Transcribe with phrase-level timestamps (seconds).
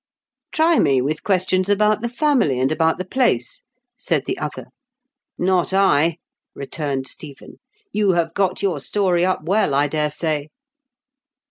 [0.51, 3.61] "Try me with questions about the family and about the place,"
[3.99, 4.65] said the other."
[5.51, 6.17] Not I,"
[6.55, 7.59] returned Stephen."
[7.91, 10.47] You have got your story up well, I daresay."